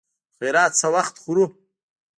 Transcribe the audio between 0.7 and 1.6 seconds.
څه وخت خورو.